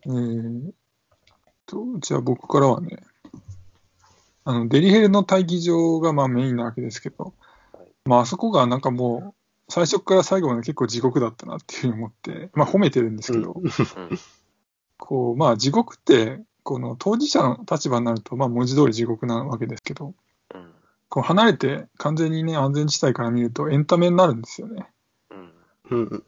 [0.06, 0.72] えー
[1.66, 2.98] と、じゃあ僕からはね、
[4.44, 7.32] あの、デリヘルの待機場がまあメインなわけですけど、
[8.04, 13.70] まああそこがなんかもう、最初から最後まで結構地獄だったなっていうふうに思って、まあ褒めてるんですけど、うん。
[14.98, 20.14] こう、まあ地獄って、この当事者の立場になると、まあ文字通り地獄なわけですけど、
[20.54, 20.70] うん。
[21.08, 24.86] こう離れて完全にね、安全地帯から見るとエンタメになるんですよね。
[25.30, 25.52] うん。
[25.90, 26.24] うん。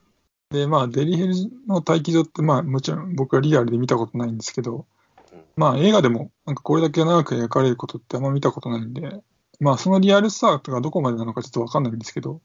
[0.50, 1.35] で、まあ、デリヘル
[1.66, 4.87] の待機場って、まあ、もちろん僕はリアルで見たことないんですけど、
[5.32, 5.44] うん。
[5.56, 9.22] まあ、映画でも、なんかこれだけ長く描かれることってあんま見たことないんで、
[9.59, 12.40] まあ、そのリアルさがどこまでなのかちょっとわかんないんですけど、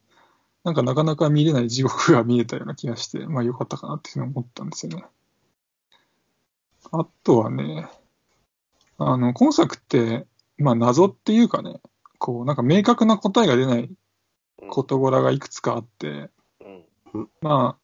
[0.63, 5.05] なんかなかなか見れない地獄が見えたような気がして、まあ、良かったかなっていうふうに思ったんですよね。
[6.91, 7.87] あとはね、
[8.97, 11.79] あの、今作って、まあ、謎っていうかね、
[12.17, 13.89] こう、なんか明確な答えが出ない
[14.61, 14.69] うん。
[14.69, 16.29] 事柄がいくつかあって、
[17.13, 17.29] うん。
[17.41, 17.80] まあ、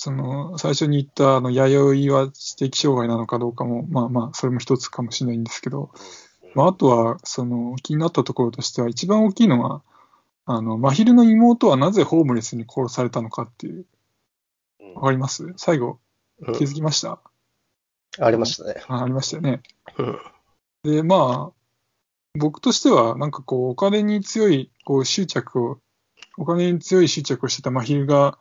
[0.00, 5.90] その、最初に言った、あの、弥生は知的障害なのかどうかも、まあまあ、それも一つかもしれないんですけど、
[6.54, 9.82] まあ、あとは、その、気になったところとしては、一番大きいのは、
[10.46, 13.86] あの、真昼の妹はなぜホームレスに殺されたのかっていう、
[14.80, 15.52] うんわかります？
[15.56, 15.98] 最後、
[16.46, 17.18] うん気づきました、
[18.20, 18.82] ありましたね。
[18.86, 19.62] あありましたよね。
[19.98, 20.92] うん。
[20.92, 25.78] で、まあ、僕としては、なんかこう、お金に強い、こう、執着を、
[26.36, 28.38] お金に強い執着をしてた真昼が、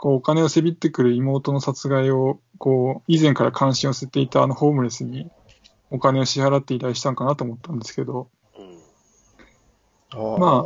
[0.00, 5.30] こう、お金をせびってくる妹の殺害を、こう、以前から関心を捨てていたあのホームレスに、
[5.90, 10.40] お金を支払って依頼したんかなと思ったんですけど、うん。
[10.40, 10.64] ま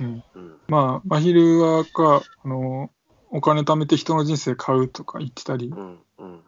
[0.00, 0.56] うん、うん。
[0.68, 2.90] まあ、真昼はか、あの、
[3.30, 5.68] お金貯めて人の人生買うとか言ってたり。
[5.68, 6.40] う、んうん。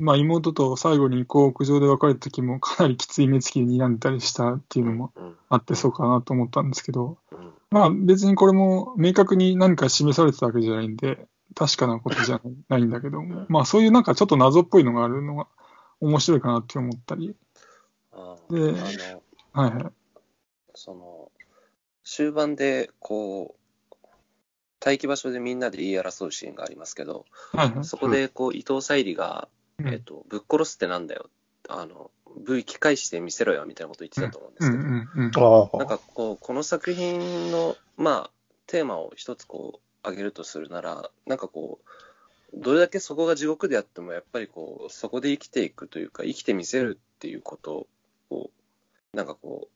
[0.00, 5.34] まあ、妹と最後にこう屋上で別れた時もかなりきつい目つきで睨んでたりしたっていうのもうん。
[5.48, 7.52] あってそうかなと思ったんですけど、うん。
[7.70, 15.46] まあ別にこれも明確に何か示されてたわけじゃないんで、確かなことじゃないんだけども、まあそういうなんかちょっと謎っぽいのがあるのが
[16.00, 17.34] 面白いかなって思ったり、
[18.12, 19.20] あでー
[19.54, 19.92] あのはいはい。
[20.74, 21.30] その
[22.04, 23.96] 終盤でこう
[24.84, 27.84] 待機場所でみんなで言い争うシーンがありますけど、はいはい。
[27.84, 31.28] そこでこう伊藤沙莉が、うんえっと、ぶっ殺すってなんだよ
[31.68, 32.10] あの
[32.44, 35.64] 武器返してみせろよみたいなこと言ってたと思うんでうんすけど、うんうん。
[35.64, 35.76] ああ。
[35.78, 38.30] なんかこうこの作品のまあ
[38.66, 41.78] テーマを一つこう挙げるとするならなんかこ
[42.52, 47.86] うどれだけそこが地獄であってもやっぱりこうそこで生きていくというか生きてみせるっていうこと
[48.30, 48.50] を
[49.12, 49.68] なんかこ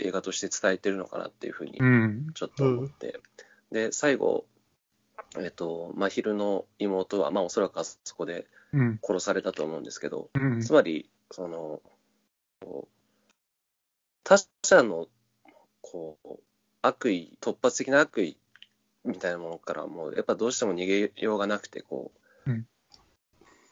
[0.00, 2.26] う映画として伝えてるのかなっていうふうにうん。
[2.34, 3.20] ちょっと思って、
[3.72, 4.44] で最後
[5.38, 8.98] えっと真昼の妹はまあおそらくあそこでうん。
[9.02, 10.60] 殺されたと思うんですけど、うん。
[10.60, 11.80] つまり、その、
[14.24, 15.08] 他者の、
[15.80, 16.28] こう、
[16.82, 18.38] 悪意、突発的な悪意
[19.04, 22.12] みたいなものからもう、やっぱどうしても逃げようがなくて、こ
[22.46, 22.66] う、うん。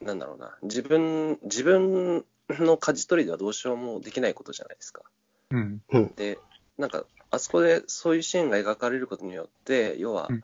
[0.00, 5.02] なんだろうな、自分、自分の舵取りではどうしようもできないことじゃないですか。
[5.50, 5.82] うん。
[6.16, 6.40] で、
[6.78, 10.42] なんか、あそこでそういうシーンが描かれることによって、要は、うん。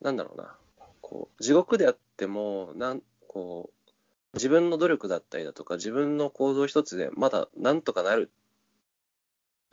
[0.00, 0.56] なんだろうな、
[1.00, 3.90] こう、地獄であっても、なん、こう、
[4.34, 8.30] 自分の努力だったりだとか、自分の行動一つでまだなんとかなる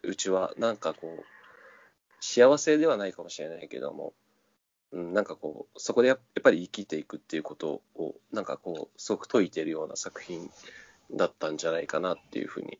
[0.03, 1.25] うちは、なんかこう、
[2.19, 4.13] 幸せではないかもしれないけども、
[4.91, 10.49] うん、なんかこう、そこでやっぱり生きていくっていうことを、なんかこう、すごく説いてるような作品
[11.11, 12.79] だったんじゃないかなっていうふうに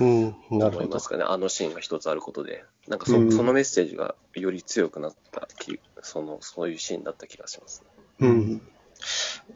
[0.00, 1.00] 思いま。
[1.00, 7.84] すかね、あのシーンが一つあることで、なんかそ,、うんそのメッセージがより強くなった気その、そういうシーンだった気がします、
[8.20, 8.62] うん。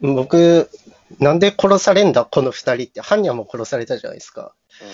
[0.01, 0.69] 僕、
[1.19, 3.01] なんで殺されんだ、この二人って。
[3.01, 4.55] 犯人はもう殺されたじゃないですか。
[4.81, 4.87] うん。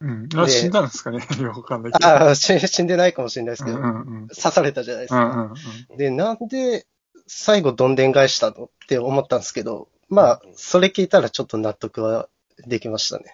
[0.00, 1.18] あ、で死んだんですかね？
[1.40, 2.06] よくわかんないけど。
[2.06, 4.28] ああ、死死んでないかもしれないですけど、うんうんうん。
[4.28, 5.36] 刺されたじゃないですうんか。
[5.36, 5.54] うん
[5.90, 5.96] うん。
[5.96, 6.86] で、なんで
[7.26, 12.28] 最後どんでん返したのって思ったんですけど、まあ、それ聞いたらちょっと納得は
[12.66, 13.24] できましたね。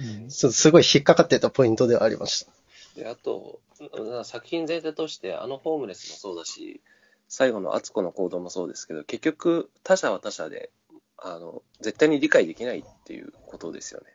[0.00, 2.52] うんすすごい引っかかってたポイントではありました。
[3.00, 3.60] であと、
[3.94, 6.80] うん作品全体として、あのホームレスもそうだし、
[7.28, 10.70] 最後の敦子の行動もそうですけど、結局、他者は他者で、
[11.16, 14.06] あの絶対に理解できないっていうことですよね。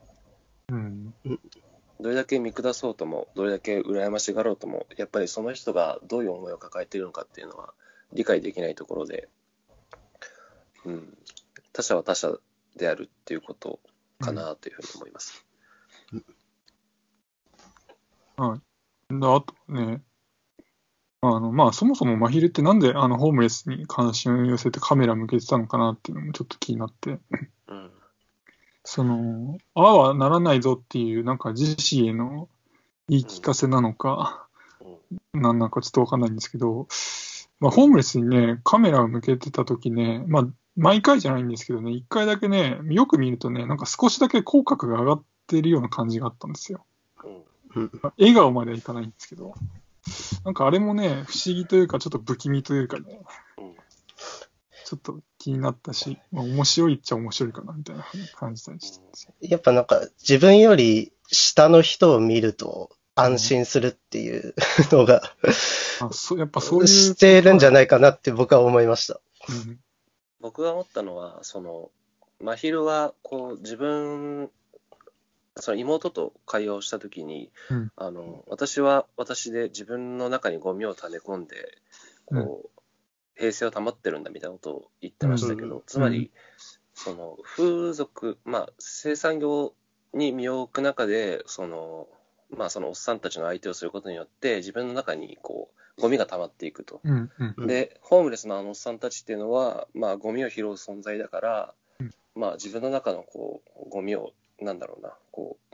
[0.70, 1.13] うん。
[1.99, 7.73] どれだけ見下そうとも、どれだけ羨ましがろうとも、やっぱりその人がどういう思いを抱えているのかっていうのは
[8.13, 9.29] 理解できないところで、
[10.86, 11.17] うん、
[11.71, 12.38] 他者は他者
[12.75, 13.79] であるっていうこと
[14.19, 15.45] かなというふうに思います。
[18.38, 19.19] はい。
[19.19, 20.01] であとね、
[21.21, 27.19] あの、まあ、そもそも真昼ってなんであのホームレスに関心を寄せてカメラ向けてたのかなっていうのもちょっと気になって、
[27.67, 27.91] うん
[28.86, 32.48] その、ああはならないぞっていう、なんか自身への
[33.10, 34.48] 言い聞かせなのか、
[35.34, 36.88] うんなんなんかちょっとわかんないんですけど、
[37.60, 46.86] まあ、ホームレスにね、カメラを向けてた時ね、まあ、毎回じゃないんですけどね、一回だけね、よく見るとね、なんか少しだけ口角が上がってるような感じがあったんですよ。
[48.17, 49.54] 笑顔まではいかないんですけど、
[50.43, 53.44] なんかあれもね、不思議というか、ちょっと不気味というかね、うん
[54.86, 59.48] ちょっと気になったし、まあ、面白いっちゃ面白いかなみたいな感じたりして。
[59.48, 64.54] やっぱなんか自分より下の人を見ると安心するっていう
[64.91, 65.24] のが
[66.00, 66.88] あそうやっぱそういう。
[66.88, 69.19] してるんじゃない、かなって僕は思いました。
[69.50, 69.80] うん
[70.45, 71.89] 僕が思ったのは、その、
[72.39, 74.52] 真昼は、こう、自分、
[75.56, 81.80] その妹と会話をしたときに、うんあの、私は私で自分の中にゴミを溜め込んで、
[82.28, 82.69] こう、
[83.36, 85.84] 平静を保ってるんだみたいなことを言ってましたけど、うん。
[85.86, 86.32] つまり、
[86.93, 89.74] その、風俗、まあ、生産業
[90.13, 92.08] に身を置く中で、その、
[92.50, 97.02] まあ、そのおっさんたちの相手をすることによって、自分の中にこうゴミが溜まっていくと。
[97.04, 97.56] うんうん。
[97.58, 97.67] うん。
[97.67, 105.64] で、ホームレスのあのおっさんたちっていうのは、まあ、ゴミを拾う存在だからうん、まあ、自分の中のこうゴミを、なんだろうな、こう、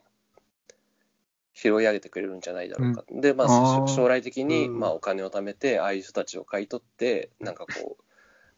[1.54, 3.04] 拾い上げてくれるんじゃないだろうか。
[3.12, 8.04] で、まあ、あー将来的に、うんまあ、お金を貯めて、ああいう人たちを買い取って、なんかこう、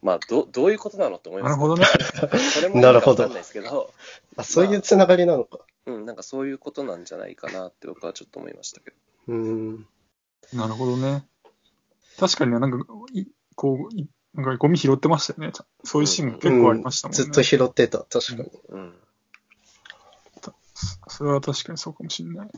[0.05, 1.85] まあ、どどういうことなのって思いますなるほどね。
[2.53, 3.93] それもなるほどわかんないですけど、
[4.35, 5.59] あ、そういうつながりなのか。
[5.85, 8.97] うん、なんかそういうことなんじゃないかなって僕はちょっと思いましたけど。
[9.27, 9.87] うん。
[10.53, 11.25] なるほどね。
[12.19, 12.77] 確かにね、なんか、
[13.13, 13.25] い
[13.55, 15.53] こう、いなんかゴミ拾ってましたよね。
[15.83, 17.23] そういうシーンも結構ありましたもんね。
[17.23, 18.49] ずっと拾ってた、確かに。
[18.69, 18.93] うん。
[21.07, 22.49] それは確かにそうかもしれない。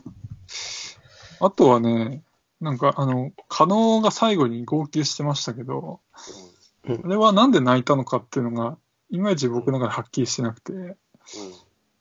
[1.40, 2.22] あとはね、
[2.60, 6.00] なんかあの、加納が最後に号泣してましたけど、
[6.88, 8.78] あれはなんで泣いたのかっていうのが、
[9.10, 10.96] いまいち僕の中ではっきりしてなくて、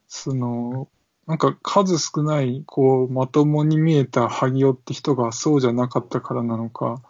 [0.07, 0.87] その、
[1.27, 7.01] なんか数少ない、こう、まともに見えた萩尾って人がそうじゃなかったからなのか、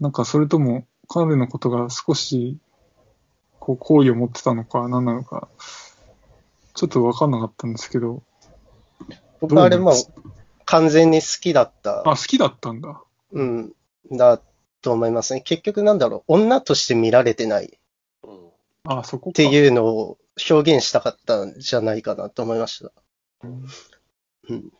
[0.00, 2.58] なんかそれとも彼のことが少し、
[3.60, 5.48] こう、好意を持ってたのか、何なのか、
[6.74, 8.22] ちょっとわかんなかったんですけど、
[9.40, 9.92] 僕はあれも
[10.64, 13.02] 完全に好きだった、あ、好きだったんだ。
[13.32, 13.72] うん、
[14.12, 14.40] だ
[14.82, 15.40] と思いますね。
[15.40, 17.78] 結局なんだろう、女として見られてない
[18.84, 19.30] あ、そこか。
[19.30, 20.18] っていうのを
[20.50, 22.92] 表現したかったんじゃないかなと思いました。
[23.42, 23.66] うん
[24.48, 24.72] うん。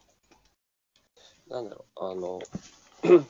[1.49, 2.39] なんだろう、あの、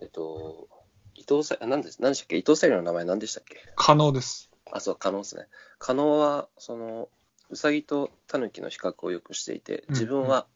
[0.00, 0.68] えっと、
[1.14, 2.36] 伊藤さん、なんで、したっけ？
[2.36, 3.56] 伊藤沙莉の名前何でしたっけ？
[3.76, 4.50] 可能です。
[4.70, 5.46] あ、そう、加納ですね。
[5.78, 7.08] 加納は、その、
[7.50, 10.46] うさぎとタヌキの比較をよくしていて、うん自分は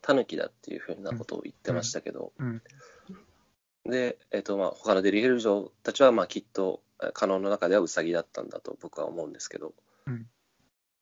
[0.00, 2.62] タヌキだっていうふうなことを言ってましたけど、うん。
[3.84, 9.72] で、えっと、まあ、他のデリヘル嬢たちは、まあ、きっと、え加納の中ではうさぎだったんだと僕は思うんですけど、
[10.06, 10.26] うん。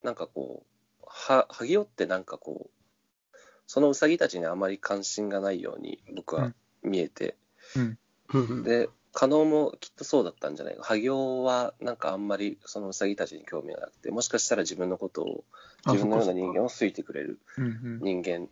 [0.02, 7.36] なんかこう、は、萩尾ってなんかこう、そのうさぎたちにあまり関心がないように僕は見えて、
[7.74, 8.62] うん。
[8.62, 10.82] で、加納もきっとそうだったんじゃないか。
[10.82, 15.44] 萩尾はなんかあんまりそのうさぎたちに興味がなくて、もしかしたら自分のことを、
[15.86, 17.40] あ自分のような人間を好いてくれる。
[17.56, 18.48] 人間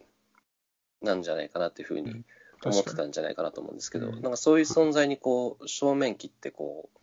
[1.02, 2.24] なんじゃないかなっていうふうにうん
[2.64, 6.98] 思ってたんじゃないかなと思うんですけど、うんなんかそういう存在にこう、正面切ってこう、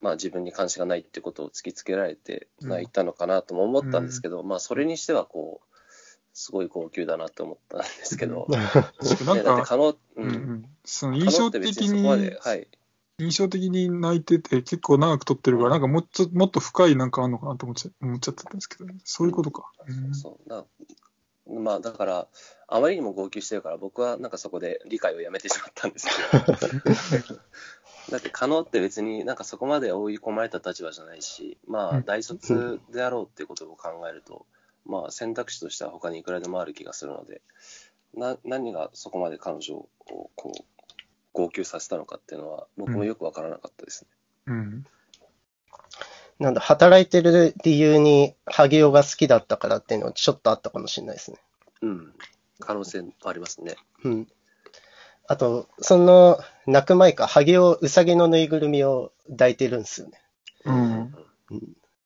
[0.00, 5.69] まあ自分に関心がないってことを突きつけられて泣いたのかなとも思ったんですけど、まあそれにしてはこう、
[6.40, 10.32] すごい号泣だなって思ったんですけど、 なんか、可能、ううんん。
[10.32, 10.64] うん。
[10.86, 12.68] その可印象的にはい。
[13.18, 19.70] 印象的に泣いてて結構長く撮ってるから、なんかもっと、もっと深いなんかあるのかなと思っちゃ思っちゃってたんですけど、そういうことか。
[19.86, 20.64] うんそうだ
[21.46, 22.28] まあだから、
[22.68, 27.36] あまりにも号泣してるから、僕はなんかそこで理解をやめてしまったんですけど。
[28.10, 34.46] だって、可能って別になんかそこまで追い込まれた立場じゃないし、まあ、うん大卒であろうっていうことを考えると、
[34.86, 37.42] まあ、選択肢としては他にいくらでもある気がするので、
[38.14, 39.88] な何がそこまで彼女を
[40.34, 40.64] こう
[41.32, 44.10] 号泣させたのかっていうのは、僕もよくわからなかったですね。
[44.46, 44.86] うん。
[46.38, 51.38] なんだ、働いてる理由に、萩尾が好きだったからっていうのはちょっとあったかもしれないですね。
[51.82, 52.14] うん。
[52.58, 53.76] 可能性ありますね。
[54.04, 54.28] うん。
[55.28, 60.20] あと、その、泣く前か、萩尾、うさぎのぬいぐるみを抱いてるんですよね。
[60.64, 61.14] うん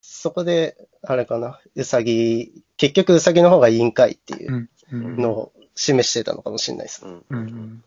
[0.07, 4.69] そこで、あれかな、うさぎ、結局うさぎの方がいいんかいっていう。
[4.93, 7.07] のを示してたのかもしれないです。
[7.07, 7.25] うん。
[7.31, 7.85] うんうん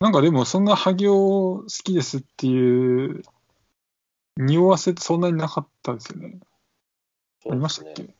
[0.00, 3.22] なんかでも、そんな萩尾好きですっていう、
[4.36, 6.40] 匂わせってそんなになかったですよね。
[7.48, 8.12] ありましたっけ？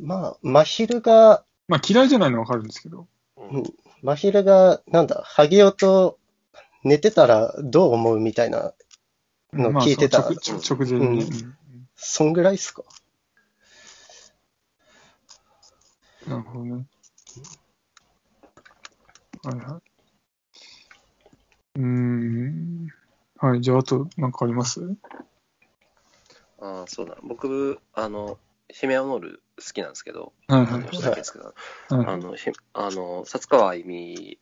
[0.00, 3.06] まあ、真昼が、まあ嫌いじゃないのはわかるんですけど。
[3.36, 3.62] うん
[4.02, 6.18] 真昼が、なんだ、萩尾と
[6.82, 8.74] 寝てたらどう思うみたいな
[9.56, 10.22] のまあ聞いてた。
[10.22, 11.24] そう直前にね。
[11.24, 11.54] うん
[12.02, 12.82] そんぐらいっすか？
[16.26, 16.86] うんなるほどね。
[19.42, 19.90] はいはい。
[21.76, 22.88] うーん。
[23.38, 24.80] はい、じゃああとなんかあります？
[26.60, 27.16] ああ、そうだ。
[27.22, 30.86] 僕、あの、ヒメアノール好きなんですけど、はいはいあの
[31.88, 32.06] はい。
[32.06, 34.38] あの、ひあの、薩川あゆみ、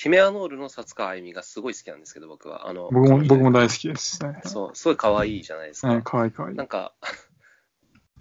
[0.00, 2.68] ヒメアノールの薩川あゆみがすごい好きなんですけど、僕は。
[2.68, 4.24] あの、僕も、僕も大好きです。
[4.24, 4.40] はい。
[4.44, 5.88] そう、すごい可愛いじゃないですか。
[5.88, 6.66] はい、かわいいかわいいなん。
[6.68, 6.92] か、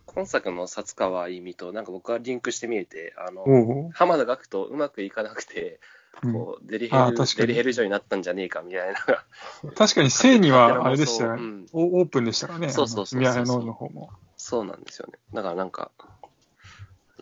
[0.08, 5.80] 今作の薩川あゆみと、なんか僕はリンクして見えて、あの、浜田岳とうまくいかなくて、
[6.24, 8.96] うんこうデリヘルデリヘル嬢になったんじゃねえかみたいな。
[9.76, 11.44] 確かに、性にはあれでしたよね。
[11.44, 12.70] うんオオープンでしたからね。
[12.70, 14.10] そうそうそうそう宮のの方も。
[14.36, 15.20] そうなんですよね。
[15.32, 15.92] だからなんか、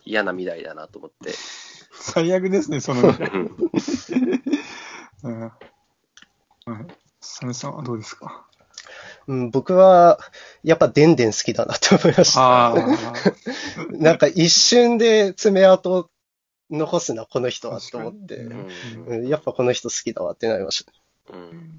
[0.06, 1.34] 嫌な未来だなと思って。
[2.00, 3.02] 最悪ですね、その。
[3.02, 3.56] うん
[5.22, 5.40] うん。
[5.40, 5.52] はい。
[7.20, 8.46] サメさんはどうですか？
[9.26, 10.20] うん、僕は、
[10.62, 12.40] やっぱ、でんでん好きだなと思いました。
[12.40, 12.74] ああ、
[13.90, 16.08] なんか一瞬で爪痕を
[16.70, 18.68] 残すな、この人はと思って、うん
[19.06, 20.92] うん、やっぱこの人好きだわってなりました。
[21.32, 21.76] うん。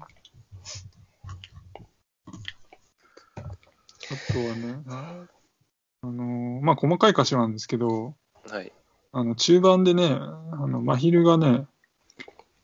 [4.10, 8.14] あとはね、あのーまあ、細かい歌詞なんですけど、
[8.46, 8.72] はい。
[9.12, 11.66] あの、中盤でね、あの、真昼がね、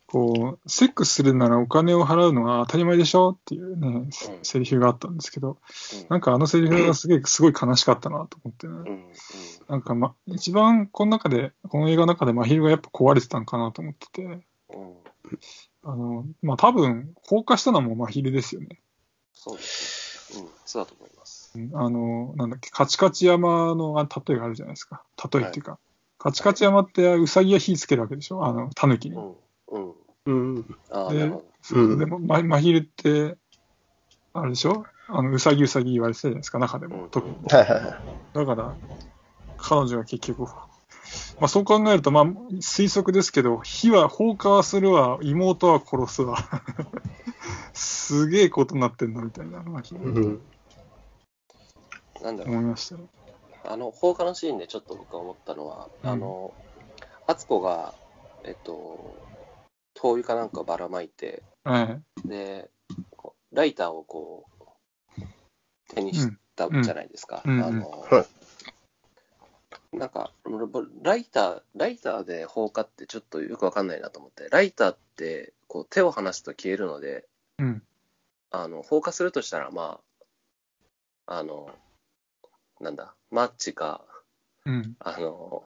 [0.07, 8.73] こう、セックスするならお金を払うのは当たり前でしょっていうね、せうんセリフがあったんですけど、うんなんかあのセリフがすげえ、すごい悲しかったなと思ってね。
[8.73, 8.87] うん。
[8.87, 9.05] うん。
[9.69, 14.41] なんかま、一番この中で、この映画の中で真昼がやっぱ壊れてたんかなと思ってて、うん。
[15.83, 18.81] あの、まあ、多分、放火したのも真昼ですよね。
[19.33, 20.43] そうですね。
[20.43, 20.49] うん。
[20.65, 21.53] そうだと思います。
[21.57, 25.03] うんあの、なんだっけ、カチカチ山のあ例えがあるじゃないですか。
[25.33, 25.79] 例えっていうか、
[26.25, 28.43] カチカチ山ってウサギが火つけるわけでしょ？
[28.47, 29.17] あの、タヌキに。
[29.17, 29.21] う
[29.79, 29.95] ん。
[30.25, 30.55] うん。
[30.65, 31.45] でなるほど。
[31.75, 33.37] うんでも、ま、真昼って、
[34.33, 34.87] あれでしょ？
[35.09, 37.03] あの、うさぎうさぎ言われてたじゃないですか、中でも。
[37.03, 37.37] うん特に。
[37.47, 37.95] はいはいはい。
[38.33, 38.75] だから、
[39.59, 40.49] 彼女が結局、ま
[41.41, 42.25] あそう考えると、まあ
[42.63, 46.39] 推測ですけど、火は放火はするわ、妹は殺すわ。
[47.75, 50.41] すげえことになってんのみたいな、まあうん。
[52.23, 52.55] なんだろう。
[52.55, 53.03] 思いましたね。
[53.67, 56.55] あの、放火のシーンでちょっと僕が思ったのは、うんあの、
[57.27, 57.95] 敦子が、
[58.45, 59.15] えっと、
[59.95, 62.29] 灯油かなんかばらまいて、はい。
[62.29, 62.71] で、
[63.17, 64.45] こうライターをこ
[65.19, 67.43] う、手にしたじゃないですか。
[67.45, 68.27] うんうんあの、はい
[69.93, 70.33] なんか、
[71.03, 77.27] ライター、ライターで放火ってちょっとよくわかんないなと思って、ライターってこう手を離すと消えるので、
[77.59, 77.83] うん。
[78.51, 80.01] あの放火するとしたら、ま
[81.27, 81.71] あ、あの、
[82.81, 84.01] なんだ、マッチか、
[84.65, 84.95] うん。
[85.01, 85.65] あの、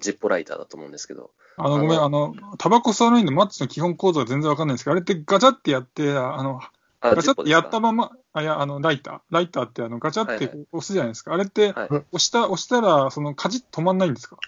[0.00, 6.60] ジッポライターだと思うんですけど、あの、ごめん、ああの、タバコ吸わないんで、マッチの基本構造が全然わかんないんですけど、あれってガチャってやって、あの、
[7.00, 9.20] あガチャってやったままま、あ、いや、あの、ライター。
[9.30, 11.34] ライターって、あの、ガチャってはいはい押すじゃないですか。
[11.34, 14.38] あれって、はい押した、押したら、その、カチッと止まんないんですか？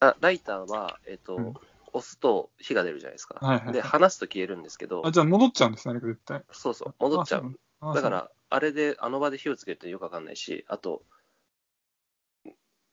[0.00, 1.54] あライターは、えっと、うん
[1.92, 3.38] 押すと火が出るじゃないですか。
[3.40, 6.42] はいはいはいで、離すと消えるんですけどあ、、じゃあ戻っちゃうんですね、あれ絶対。
[6.52, 7.58] そうそう、戻っちゃう。
[7.80, 7.94] あ。
[7.94, 11.02] だから、あれで、あの場で火をつけるとよくわかんないし、あと、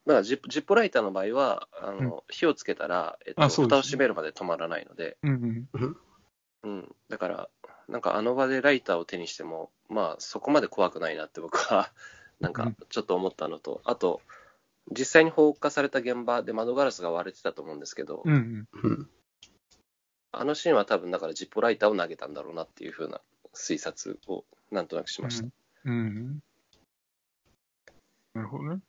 [0.06, 5.34] だからジップジッポライターの場合は、あの火をつけたら、えっとあそうですね蓋を閉めるまで止まらないので、そう。
[5.34, 5.96] うんうん。
[6.64, 7.48] うん、だから、
[7.88, 11.92] なんかあの場でライターを手にしても、まあ、そこまで怖くないなって僕は、
[12.40, 14.20] なんかうんちょっと思ったのと、あと、
[14.90, 18.90] 実際に放火された現場で窓ガラスが割れてたと思うんですけど、うんうん。
[18.90, 19.10] うん。
[20.32, 23.20] あのシーンは多分、だからジッポライターを投げたんだろうなっていう風な
[23.54, 25.46] 推察をなんとなくしました。
[25.84, 25.92] うん。
[25.92, 26.42] うん。
[28.34, 28.80] なるほどね。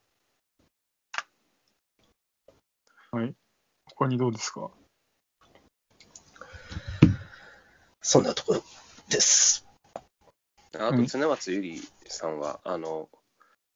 [3.16, 3.34] はい。
[3.95, 4.70] 他にどうですか？
[8.01, 8.61] そんなところ
[9.09, 9.66] です。
[10.78, 13.07] あと、常松ゆりさんは、あの、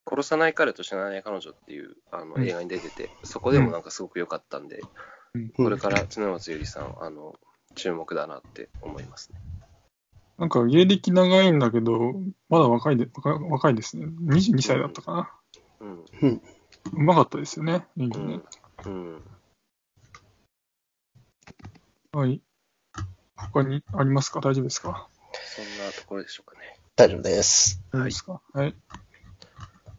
[0.06, 4.84] 殺さない彼と死なない彼女っていうあのうん映画に出てて、そこでもなんかすごく良かったんで、
[5.36, 7.40] うんこれから常松ゆりさん、あの、
[7.76, 9.40] 注目だなって思いますね。
[10.38, 12.14] なんか芸歴長いんだけど、
[12.50, 14.06] まだ若いで、若若いですね。
[14.08, 15.32] 22歳だったかな。
[15.80, 15.86] う
[16.28, 16.42] ん。
[16.94, 18.44] うまかったですよね、演技ねうん。。
[18.86, 19.22] うん。
[22.12, 22.42] はい。
[23.36, 24.40] 他にありますか？
[24.40, 25.08] 大丈夫ですか？
[25.56, 26.78] そんなところでしょうかね。
[26.96, 27.82] 大丈夫です。
[27.92, 28.42] 大丈夫ですか？
[28.54, 28.76] はい。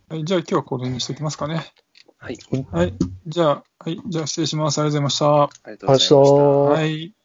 [0.08, 1.72] はい、じゃあ今日はこれにしておきますかね。
[2.18, 2.38] はい。
[2.72, 2.94] はい。
[3.26, 4.00] じゃあ、はい。
[4.08, 4.78] じゃあ失礼します。
[4.78, 5.44] ありがとうございました。
[5.44, 6.14] ありがとうございました。
[6.16, 7.19] ありがとうございましたはい。